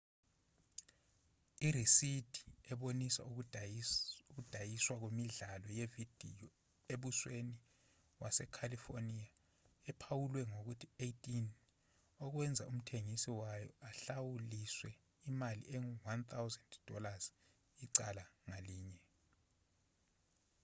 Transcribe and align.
irisidi 1.67 2.41
ebonisa 2.71 3.21
ukudayiswa 4.35 4.93
kwemidlalo 5.01 5.67
yevidiyo 5.79 6.49
embusweni 6.93 7.55
wase-california 8.21 9.27
ephawulwe 9.89 10.41
ngokuthi 10.49 10.87
18”okwenza 11.05 12.63
umthengisi 12.71 13.29
wayo 13.39 13.69
ahlawuliswe 13.89 14.91
imali 15.29 15.63
engu-$1000 15.75 17.09
icala 17.85 18.23
ngalinye 18.47 19.01